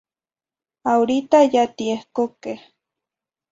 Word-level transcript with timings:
Ahorita 0.91 1.37
ya 1.53 1.63
tiehcoqueh. 1.77 2.59